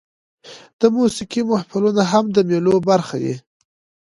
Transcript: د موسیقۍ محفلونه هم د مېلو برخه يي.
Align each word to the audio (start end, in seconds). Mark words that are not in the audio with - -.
د 0.79 0.81
موسیقۍ 0.95 1.41
محفلونه 1.51 2.03
هم 2.11 2.25
د 2.35 2.37
مېلو 2.49 2.75
برخه 2.89 3.17
يي. 3.25 3.35